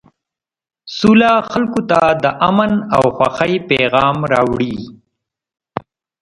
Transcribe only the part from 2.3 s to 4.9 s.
امن او خوښۍ پیغام راوړي.